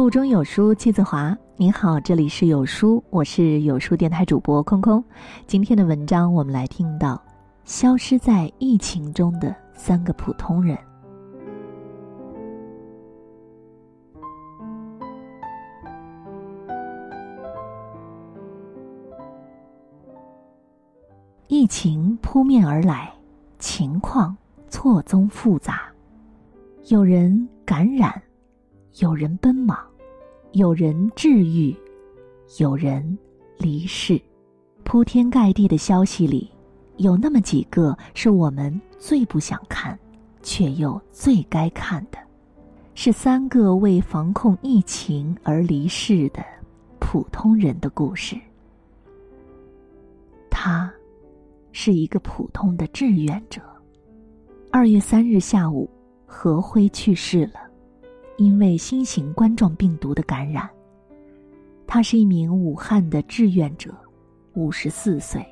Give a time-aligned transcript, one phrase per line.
[0.00, 1.36] 腹中有书气自华。
[1.58, 5.04] 您好，这里是有书，我是有书电台主播空空。
[5.46, 7.22] 今天的文章，我们来听到
[7.64, 10.74] 消失在疫情中的三个普通人。
[21.46, 23.12] 疫情扑面而来，
[23.58, 24.34] 情况
[24.70, 25.82] 错综复杂，
[26.86, 28.10] 有人感染。
[28.98, 29.78] 有人奔忙，
[30.52, 31.72] 有人治愈，
[32.58, 33.16] 有人
[33.56, 34.20] 离世。
[34.82, 36.50] 铺天盖地的消息里，
[36.96, 39.96] 有那么几个是我们最不想看，
[40.42, 42.18] 却又最该看的，
[42.96, 46.44] 是三个为防控疫情而离世的
[46.98, 48.36] 普通人的故事。
[50.50, 50.92] 他，
[51.70, 53.62] 是一个普通的志愿者。
[54.72, 55.88] 二月三日下午，
[56.26, 57.69] 何辉去世了。
[58.40, 60.66] 因为新型冠状病毒的感染，
[61.86, 63.94] 他是一名武汉的志愿者，
[64.54, 65.44] 五十四岁。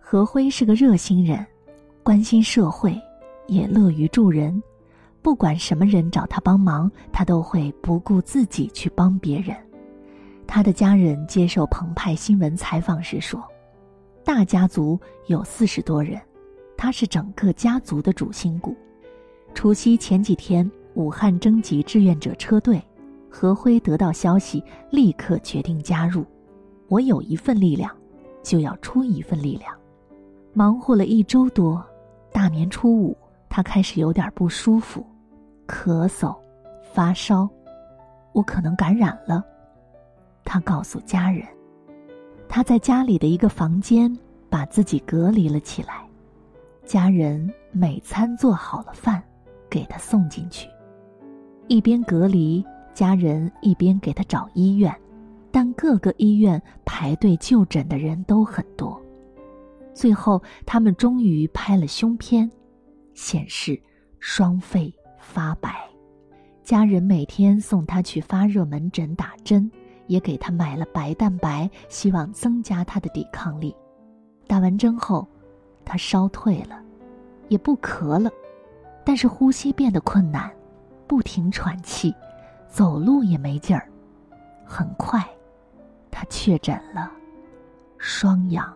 [0.00, 1.46] 何辉是个热心人，
[2.02, 3.00] 关心社会，
[3.46, 4.60] 也乐于助人。
[5.22, 9.56] 不管什么人找他帮忙，他都会不顾自己去帮别人。
[10.44, 13.40] 他的家人接受澎湃新闻采访时说
[14.26, 16.20] ：“大家族有四十多人，
[16.76, 18.74] 他是整个家族的主心骨。”
[19.54, 20.68] 除夕前几天。
[20.94, 22.82] 武汉征集志愿者车队，
[23.30, 26.24] 何辉得到消息，立刻决定加入。
[26.88, 27.90] 我有一份力量，
[28.42, 29.74] 就要出一份力量。
[30.52, 31.82] 忙活了一周多，
[32.30, 33.16] 大年初五，
[33.48, 35.04] 他开始有点不舒服，
[35.66, 36.36] 咳嗽、
[36.92, 37.48] 发烧，
[38.32, 39.42] 我可能感染了。
[40.44, 41.46] 他告诉家人，
[42.48, 44.14] 他在家里的一个房间
[44.50, 46.06] 把自己隔离了起来。
[46.84, 49.22] 家人每餐做好了饭，
[49.70, 50.68] 给他送进去。
[51.68, 54.94] 一边隔离，家人一边给他找医院，
[55.50, 59.00] 但各个医院排队就诊的人都很多。
[59.94, 62.50] 最后，他们终于拍了胸片，
[63.14, 63.80] 显示
[64.18, 65.88] 双肺发白。
[66.62, 69.70] 家人每天送他去发热门诊打针，
[70.06, 73.74] 也给他买了白蛋白，希望增加他的抵抗力。
[74.46, 75.26] 打完针后，
[75.84, 76.80] 他烧退了，
[77.48, 78.30] 也不咳了，
[79.04, 80.50] 但是呼吸变得困难。
[81.12, 82.14] 不停喘气，
[82.66, 83.86] 走路也没劲儿。
[84.64, 85.22] 很快，
[86.10, 87.12] 他确诊了
[87.98, 88.74] 双阳。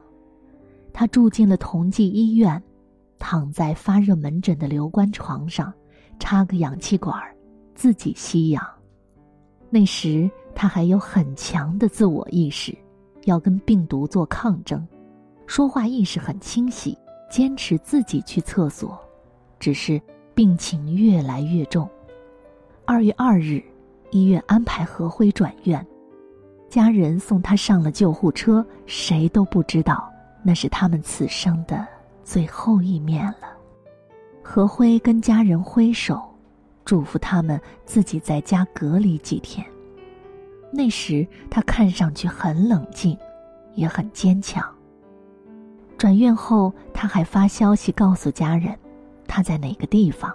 [0.92, 2.62] 他住进了同济医院，
[3.18, 5.72] 躺在发热门诊的留观床上，
[6.18, 7.18] 插个氧气管，
[7.74, 8.62] 自己吸氧。
[9.70, 12.76] 那时他还有很强的自我意识，
[13.24, 14.86] 要跟病毒做抗争，
[15.46, 16.98] 说话意识很清晰，
[17.30, 19.00] 坚持自己去厕所。
[19.58, 19.98] 只是
[20.34, 21.88] 病情越来越重。
[22.88, 23.60] 二月二日，
[24.12, 25.84] 医院安排何辉转院，
[26.68, 30.08] 家人送他上了救护车，谁都不知道
[30.44, 31.84] 那是他们此生的
[32.22, 33.48] 最后一面了。
[34.40, 36.22] 何辉跟家人挥手，
[36.84, 39.66] 嘱咐他们自己在家隔离几天。
[40.70, 43.18] 那时他看上去很冷静，
[43.74, 44.64] 也很坚强。
[45.98, 48.78] 转院后，他还发消息告诉家人，
[49.26, 50.32] 他在哪个地方，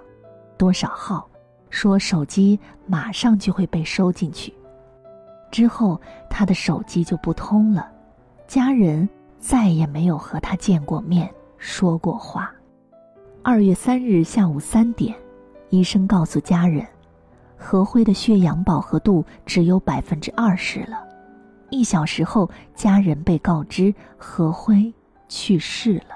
[0.58, 1.31] 多少号。
[1.72, 4.54] 说手机马上就会被收进去，
[5.50, 6.00] 之后
[6.30, 7.90] 他的手机就不通了，
[8.46, 9.08] 家人
[9.40, 11.28] 再也没有和他见过面
[11.58, 12.54] 说过话。
[13.42, 15.16] 二月三日下午三点，
[15.70, 16.86] 医生告诉家人，
[17.58, 21.08] 何辉的血氧饱和度只有百分之二十了。
[21.70, 24.94] 一小时后，家人被告知何辉
[25.30, 26.16] 去世了。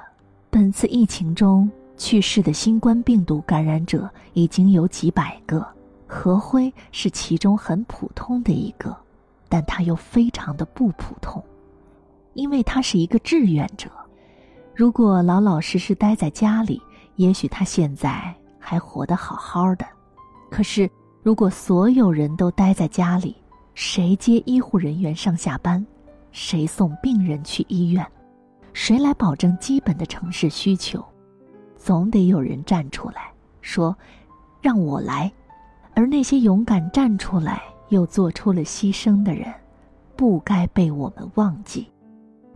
[0.50, 1.72] 本次疫情中。
[1.98, 5.66] 去世的新冠病毒感染者已经有几百个，
[6.06, 8.96] 何辉是其中很普通的一个，
[9.48, 11.44] 但他又非常的不普通，
[12.34, 13.90] 因为他是一个志愿者。
[14.76, 16.82] 如果老老实实待在家里，
[17.16, 19.86] 也许他现在还活得好好的。
[20.52, 20.90] 可是，
[21.24, 23.36] 如果所有人都待在家里，
[23.74, 25.86] 谁接医护人员上下班？
[26.34, 28.06] 谁送病人去医院？
[28.74, 31.02] 谁来保证基本的城市需求？
[31.86, 33.96] 总得有人站出来说
[34.60, 35.32] ：“让我来。”
[35.94, 39.54] 而那些勇敢站出来又做出了牺牲的人，
[40.16, 41.86] 不该被我们忘记。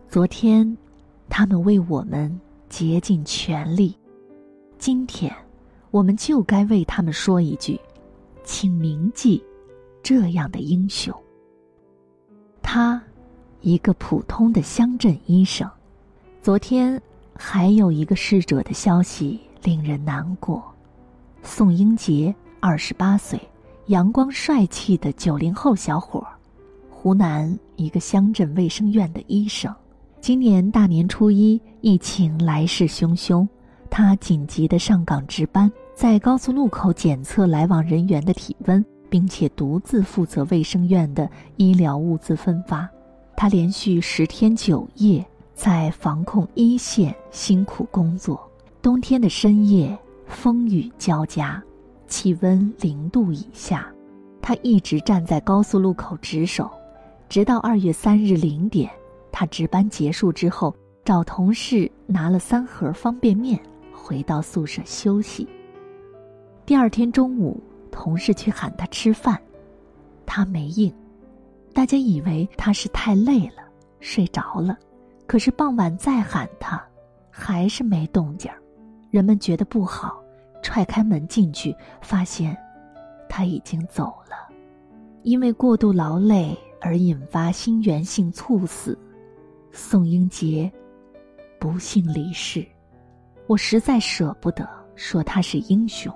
[0.08, 0.76] 昨天，
[1.28, 3.94] 他们为我们竭尽全力；
[4.78, 5.32] 今天，
[5.92, 7.80] 我们就该为他们说一句
[8.42, 9.40] ：“请铭记
[10.02, 11.14] 这样的英雄。”
[12.60, 13.00] 他，
[13.60, 15.70] 一个普通的乡镇医生，
[16.42, 17.00] 昨天。
[17.42, 20.62] 还有一个逝者的消息令人难过，
[21.42, 23.40] 宋英杰，二十八岁，
[23.86, 26.22] 阳光帅气的九零后小伙，
[26.90, 29.74] 湖南一个乡镇卫生院的医生。
[30.20, 33.48] 今年大年初一，疫情来势汹汹，
[33.88, 42.86] 他紧急的上岗值班，在高速路口检测来往人员的体温，并且独自负责卫生院的医疗物资分发。
[43.34, 45.24] 他连续十天九夜
[45.60, 48.50] 在防控一线辛苦工作。
[48.80, 51.62] 冬天的深夜，风雨交加，
[52.06, 53.86] 气温零度以下，
[54.40, 56.70] 他一直站在高速路口值守，
[57.28, 58.90] 直到二月三日零点。
[59.30, 60.74] 他值班结束之后，
[61.04, 63.60] 找同事拿了三盒方便面，
[63.92, 65.46] 回到宿舍休息。
[66.64, 69.38] 第二天中午，同事去喊他吃饭，
[70.24, 70.90] 他没应。
[71.74, 73.62] 大家以为他是太累了，
[74.00, 74.74] 睡着了。
[75.30, 76.84] 可是傍晚再喊他，
[77.30, 78.50] 还是没动静。
[79.12, 80.20] 人们觉得不好，
[80.60, 81.72] 踹开门进去，
[82.02, 82.56] 发现
[83.28, 84.52] 他已经走了，
[85.22, 88.98] 因为过度劳累而引发心源性猝死。
[89.70, 90.68] 宋英杰
[91.60, 92.66] 不幸离世，
[93.46, 96.12] 我实在舍不得说他是英雄，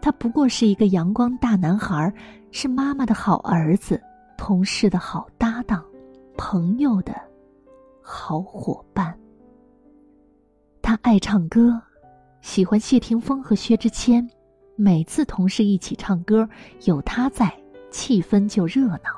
[0.00, 2.14] 他不过是一个阳光大男孩，
[2.52, 4.00] 是妈妈的好儿子，
[4.36, 5.84] 同事的好搭档，
[6.36, 7.12] 朋友的
[8.10, 9.14] 好伙伴。
[10.80, 11.78] 他爱唱歌，
[12.40, 14.26] 喜欢谢霆锋和薛之谦，
[14.76, 16.48] 每次同事一起唱歌，
[16.84, 17.52] 有他在，
[17.90, 19.10] 气氛就热闹。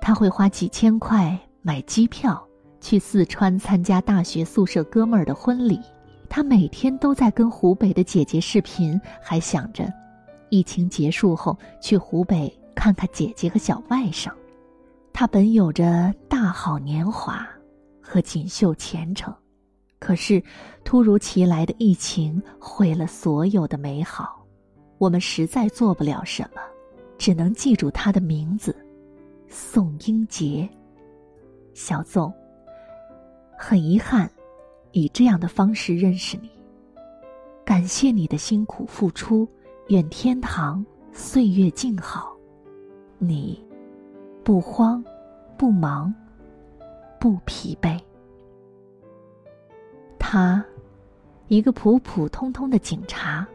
[0.00, 2.44] 他会花几千块买机票。
[2.80, 5.80] 去四川参加大学宿舍哥们儿的婚礼，
[6.28, 9.90] 他每天都在跟湖北的姐姐视频，还想着
[10.50, 14.30] 疫情结束后去湖北看看姐姐和小外甥。
[15.14, 17.48] 他本有着大好年华
[18.06, 19.34] 和锦绣前程，
[19.98, 20.42] 可是
[20.84, 24.44] 突如其来的疫情毁了所有的美好。
[24.98, 26.60] 我们实在做不了什么，
[27.16, 28.76] 只能记住他的名字——
[29.48, 30.68] 宋英杰。
[31.72, 32.32] 小宋。
[33.56, 34.30] 很遗憾，
[34.92, 36.50] 以这样的方式认识你。
[37.64, 39.48] 感谢你的辛苦付出，
[39.88, 42.36] 愿天堂岁月静好。
[43.18, 43.64] 你，
[44.42, 45.02] 不慌，
[45.56, 46.14] 不忙，
[47.24, 47.98] 不疲惫。
[50.18, 50.62] 他，
[51.48, 53.48] 一个普普通通的警察。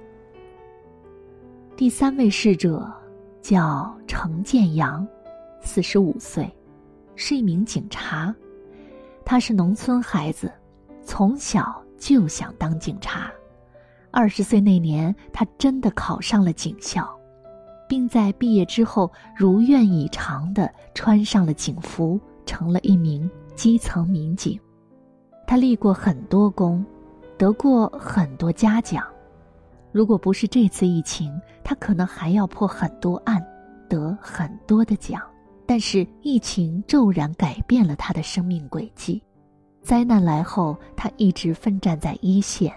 [1.77, 2.92] 第三位逝者
[3.44, 5.07] 叫程建阳，
[5.62, 6.51] 四十五岁，
[7.16, 8.36] 是一名警察。
[9.24, 10.51] 他是农村孩子，
[11.04, 13.31] 从小就想当警察。
[14.10, 17.07] 二十岁那年，他真的考上了警校，
[17.88, 23.30] 并在毕业之后如愿以偿的穿上了警服，成了一名
[23.60, 24.58] 基层民警。
[25.46, 26.86] 他立过很多功，
[27.38, 29.06] 得过很多嘉奖。
[29.92, 31.30] 如果不是这次疫情，
[31.62, 33.46] 他可能还要破很多案，
[33.90, 35.22] 得很多的奖。
[35.66, 39.22] 但是疫情骤然改变了他的生命轨迹，
[39.82, 42.74] 灾难来后，他一直奋战在一线，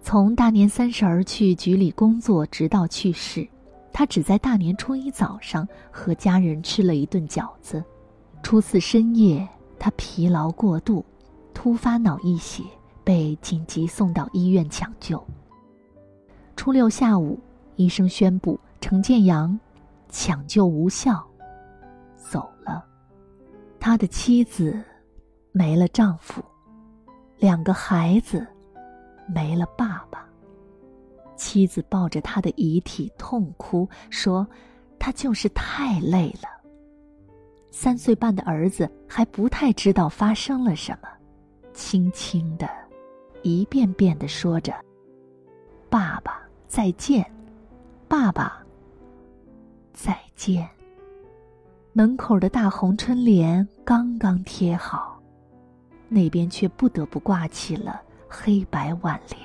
[0.00, 3.46] 从大年三十儿去局里工作，直到去世，
[3.92, 7.84] 他只在大年初一早上和家人吃了一顿饺子。
[8.42, 9.46] 初四深夜，
[9.78, 11.04] 他疲劳过度，
[11.52, 12.62] 突发脑溢血，
[13.02, 15.22] 被紧急送到医院抢救。
[16.56, 17.38] 初六下午，
[17.76, 19.58] 医生宣布程建阳
[20.08, 21.24] 抢救无效。
[22.16, 22.84] 走了，
[23.78, 24.82] 他的妻子
[25.52, 26.42] 没了丈夫，
[27.38, 28.46] 两个孩子
[29.26, 30.26] 没了爸爸。
[31.36, 34.46] 妻子抱着他的遗体痛哭，说
[34.98, 36.48] ：“他就是太累了。”
[37.76, 41.08] 三岁半的儿子还不太知道发生了什么，
[41.72, 42.70] 轻轻的，
[43.42, 44.72] 一遍遍的说着
[45.90, 47.28] ：“爸爸再见，
[48.06, 48.64] 爸爸
[49.92, 50.68] 再见。”
[51.92, 55.20] 门口的大红春联刚刚贴好，
[56.08, 59.40] 那边却不得不挂起了黑白挽联。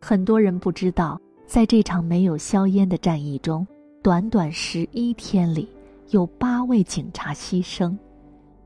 [0.00, 3.66] 很多人不知道，在这场没有硝烟的战役中，
[4.02, 5.68] 短短十一天里，
[6.12, 7.96] 有八位警察牺牲。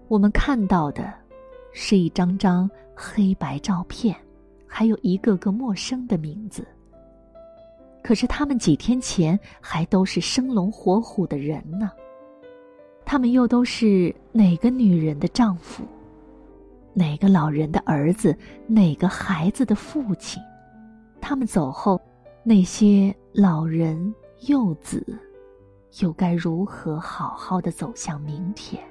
[0.09, 1.12] 我们看到的，
[1.73, 4.15] 是一张张黑白照片，
[4.67, 6.67] 还有一个个陌生的名字。
[8.03, 11.91] 可是他们几天前还都是生龙活虎的人呢。
[13.05, 15.85] 他们又都是哪个女人的丈夫？
[16.95, 18.37] 哪个老人的儿子？
[18.67, 20.43] 哪个孩子的父亲？
[21.21, 22.00] 他们走后，
[22.43, 24.12] 那些老人
[24.49, 25.05] 幼子，
[26.00, 28.83] 又该如何好好的走向明天？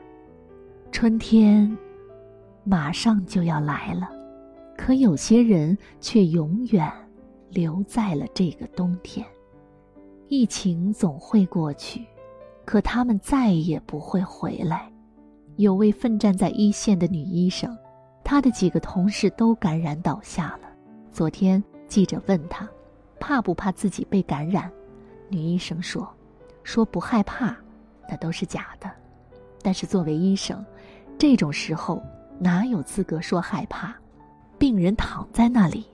[0.92, 1.78] 春天
[2.64, 4.10] 马上就要来了，
[4.78, 6.92] 可有些人却永远
[7.50, 9.26] 留在了这个冬天。
[10.28, 12.04] 疫情总会过去，
[12.66, 14.92] 可他们再也不会回来。
[15.58, 17.78] 有位奋战在一线的女医生，
[18.24, 20.70] 她的几个同事都感染倒下了。
[21.12, 22.68] 昨天记者问她，
[23.20, 24.72] 怕不怕自己被感染？
[25.30, 26.08] 女医生说
[26.66, 27.56] ：“说不害怕，
[28.10, 28.92] 那都是假的。
[29.62, 30.66] 但是作为医生，
[31.18, 32.04] 这种时候
[32.40, 33.96] 哪有资格说害怕？
[34.58, 35.86] 病人躺在那里，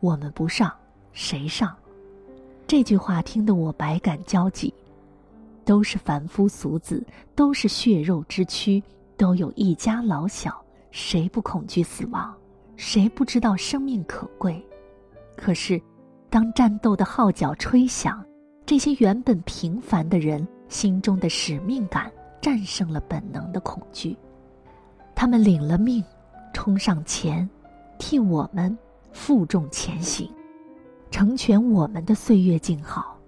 [0.00, 0.70] 我们不上，
[1.12, 1.74] 谁上？”
[2.68, 4.72] 这句话听得我百感交集。
[5.64, 7.02] 都是凡夫俗子，
[7.34, 8.82] 都是血肉之躯，
[9.16, 12.34] 都有一家老小，谁不恐惧死亡？
[12.76, 14.60] 谁不知道生命可贵？
[15.36, 15.80] 可是，
[16.28, 18.24] 当战斗的号角吹响，
[18.64, 24.16] 这些原本平凡的人心中的使命感战胜了本能的恐惧，
[25.14, 26.02] 他们领了命，
[26.52, 27.48] 冲上前，
[27.98, 28.76] 替我们
[29.12, 30.30] 负重前行，
[31.10, 33.18] 成全我们的岁月静好，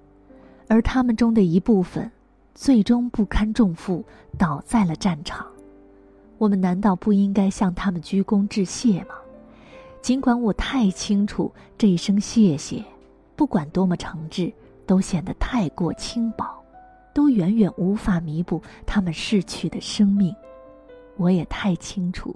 [0.69, 2.11] 而他们中的一部分。
[2.57, 4.05] 最终不堪重负，
[4.38, 5.45] 倒在了战场。
[6.38, 9.17] 我们难道不应该向他们鞠躬致谢吗？
[10.00, 12.85] 尽管我太清楚，这一声谢谢，
[13.35, 14.53] 不管多么诚挚，
[14.87, 16.45] 都显得太过轻薄，
[17.12, 20.35] 都远远无法弥补他们逝去的生命。
[21.17, 22.35] 我也太清楚，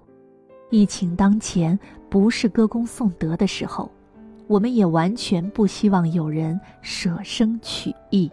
[0.71, 1.79] 疫情当前
[2.09, 3.91] 不是歌功颂德的时候，
[4.47, 8.31] 我们也完全不希望有人舍生取义。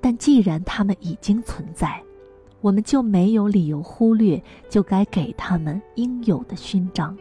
[0.00, 2.02] 但既然他们已经存在，
[2.60, 7.16] 我们就没有理由忽略，就该给他们应有的勋章，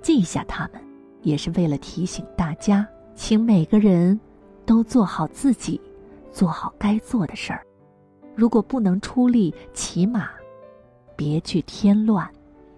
[0.00, 0.82] 记下他们，
[1.22, 4.20] 也是为了提醒大家，请每个人
[4.64, 5.80] 都做好自己，
[6.30, 7.64] 做好该做的事儿。
[8.34, 10.30] 如果不能出力，起码
[11.16, 12.28] 别去添乱。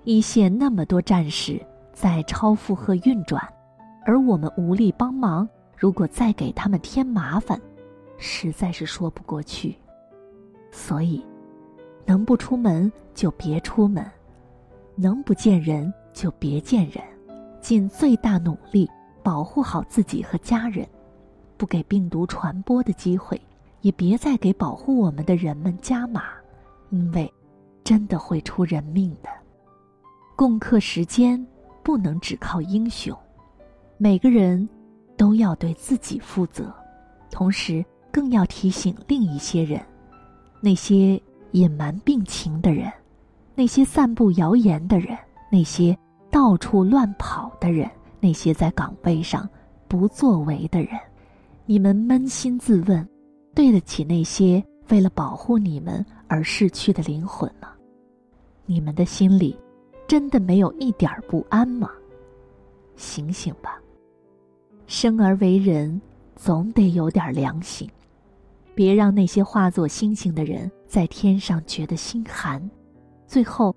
[0.04, 1.60] 一线那么多战士
[1.92, 3.42] 在超负荷运转，
[4.04, 7.58] 而我们无力帮忙，如果再给他们添麻烦。
[8.18, 9.76] 实在是说不过去，
[10.70, 11.24] 所以，
[12.04, 14.04] 能不出门就别出门，
[14.94, 17.02] 能不见人就别见人，
[17.60, 18.88] 尽最大努力
[19.22, 20.86] 保护好自己和家人，
[21.56, 23.40] 不给病毒传播的机会，
[23.80, 26.24] 也别再给保护我们的人们加码，
[26.90, 27.32] 因为，
[27.82, 29.28] 真的会出人命的。
[30.36, 31.44] 共克时间
[31.82, 33.16] 不能只靠英雄，
[33.98, 34.68] 每个人
[35.16, 36.72] 都要对自己负责，
[37.30, 37.84] 同时。
[38.14, 39.84] 更要提醒另一些人，
[40.60, 41.20] 那些
[41.50, 42.88] 隐瞒病情的人，
[43.56, 45.18] 那些散布谣言的人，
[45.50, 45.98] 那些
[46.30, 49.50] 到处乱跑的人，那些在岗位上
[49.88, 50.90] 不作为的人，
[51.66, 53.08] 你们扪心自问，
[53.54, 57.70] 对得起那些为了保护你们而逝去的灵魂吗？
[58.66, 59.56] 你们的心里
[60.06, 61.90] 真的没有一点不安吗？
[62.96, 63.80] 醒醒吧！
[64.86, 65.98] 生而为人，
[66.36, 67.88] 总得有点良心。
[68.74, 72.60] 别让那些化作星星的人在天上觉得心寒。
[73.26, 73.74] 最后，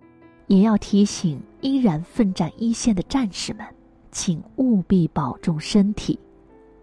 [0.48, 3.66] 也要提醒依然奋战一线的战士们，
[4.12, 6.20] 请务必保重身体。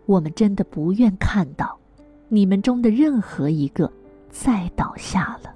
[0.07, 1.79] 我们真的不愿看到
[2.29, 3.91] 你们中的任何一个
[4.31, 5.54] 再倒下了。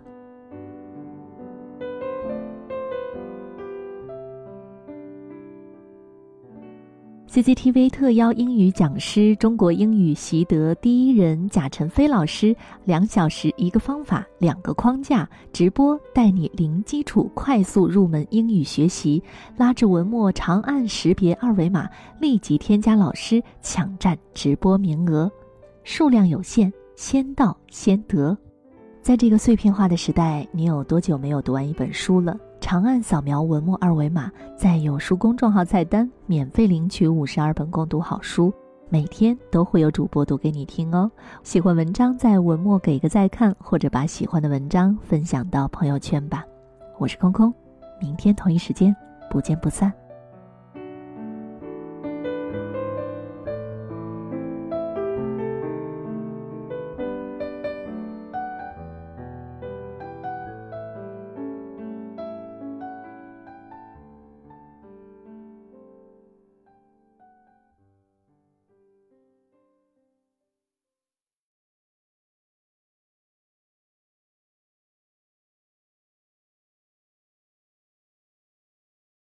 [7.39, 12.53] CCTV 特邀英语讲师、中国英语习得第一人贾晨飞老师，
[12.85, 19.23] 两小时一个方法，两个框架直播，带你零基础快速入门英语学习。
[19.57, 21.89] 拉至文末长按识别二维码，
[22.21, 25.31] 立即添加老师，抢占直播名额，
[25.85, 28.37] 数量有限，先到先得。
[29.01, 32.37] 在这个碎片化的时代，你有多久没有读完一本书了？
[32.69, 38.53] 长按扫描文末二维码，在有书公众号菜单免费领取五十二本共读好书，
[38.91, 41.11] 每天都会有主播读给你听哦。
[41.43, 46.45] 喜欢文章在文末给个再看，或者把喜欢的文章分享到朋友圈吧。
[46.99, 47.51] 我是空空，
[48.03, 48.95] 明天同一时间
[49.31, 49.91] 不见不散。